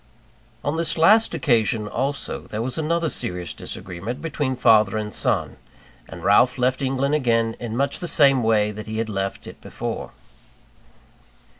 [0.63, 5.57] On this last occasion, also, there was another serious disagreement between father and son;
[6.09, 9.61] and Ralph left England again in much the same way that he had left it
[9.61, 10.09] before.